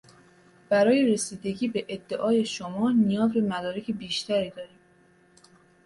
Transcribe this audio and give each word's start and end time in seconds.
برای 0.69 1.13
رسیدگی 1.13 1.67
به 1.67 1.85
ادعای 1.89 2.45
شما 2.45 2.91
نیاز 2.91 3.33
به 3.33 3.41
مدارک 3.41 3.91
بیشتری 3.91 4.49
داریم. 4.49 4.79